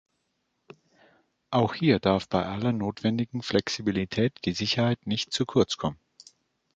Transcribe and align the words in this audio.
Auch 1.51 1.75
hier 1.75 1.99
darf 1.99 2.27
bei 2.27 2.43
aller 2.43 2.71
notwendigen 2.71 3.43
Flexibilität 3.43 4.33
die 4.45 4.53
Sicherheit 4.53 5.05
nicht 5.05 5.31
zu 5.31 5.45
kurz 5.45 5.77
kommen. 5.77 5.99